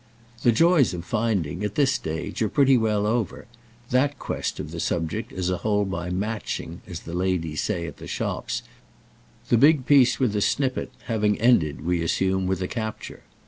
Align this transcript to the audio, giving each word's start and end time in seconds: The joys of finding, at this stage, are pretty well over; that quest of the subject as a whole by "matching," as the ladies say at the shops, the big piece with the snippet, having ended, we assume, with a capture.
The 0.41 0.51
joys 0.51 0.95
of 0.95 1.05
finding, 1.05 1.63
at 1.63 1.75
this 1.75 1.93
stage, 1.93 2.41
are 2.41 2.49
pretty 2.49 2.75
well 2.75 3.05
over; 3.05 3.45
that 3.91 4.17
quest 4.17 4.59
of 4.59 4.71
the 4.71 4.79
subject 4.79 5.31
as 5.31 5.51
a 5.51 5.57
whole 5.57 5.85
by 5.85 6.09
"matching," 6.09 6.81
as 6.87 7.01
the 7.01 7.13
ladies 7.13 7.61
say 7.61 7.85
at 7.85 7.97
the 7.97 8.07
shops, 8.07 8.63
the 9.49 9.57
big 9.59 9.85
piece 9.85 10.19
with 10.19 10.33
the 10.33 10.41
snippet, 10.41 10.89
having 11.05 11.39
ended, 11.39 11.85
we 11.85 12.01
assume, 12.01 12.47
with 12.47 12.63
a 12.63 12.67
capture. 12.67 13.21